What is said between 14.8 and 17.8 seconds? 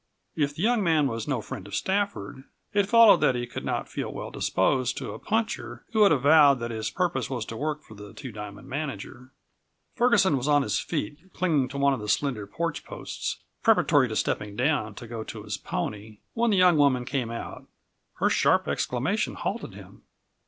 to go to his pony, when the young woman came out.